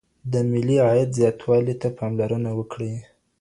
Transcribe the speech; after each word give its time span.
د 0.31 0.33
ملي 0.51 0.77
عايد 0.87 1.09
زياتوالي 1.19 1.75
ته 1.81 1.87
پاملرنه 1.97 2.51
وکړئ. 2.59 2.93